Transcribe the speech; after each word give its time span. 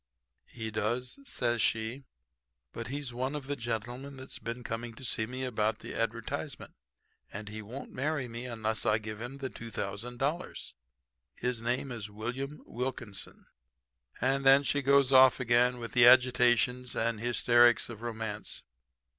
"'He 0.47 0.71
does,' 0.71 1.19
says 1.25 1.61
she. 1.61 2.05
'But 2.73 2.87
he's 2.87 3.13
one 3.13 3.35
of 3.35 3.45
the 3.45 3.55
gentlemen 3.55 4.17
that's 4.17 4.39
been 4.39 4.63
coming 4.63 4.95
to 4.95 5.05
see 5.05 5.27
me 5.27 5.43
about 5.43 5.77
the 5.77 5.93
advertisement 5.93 6.73
and 7.31 7.49
he 7.49 7.61
won't 7.61 7.91
marry 7.91 8.27
me 8.27 8.47
unless 8.47 8.83
I 8.83 8.97
give 8.97 9.21
him 9.21 9.37
the 9.37 9.51
$2,000. 9.51 10.73
His 11.35 11.61
name 11.61 11.91
is 11.91 12.09
William 12.09 12.63
Wilkinson.' 12.65 13.45
And 14.19 14.43
then 14.43 14.63
she 14.63 14.81
goes 14.81 15.11
off 15.11 15.39
again 15.39 15.75
in 15.75 15.91
the 15.91 16.07
agitations 16.07 16.95
and 16.95 17.19
hysterics 17.19 17.87
of 17.87 18.01
romance. 18.01 18.63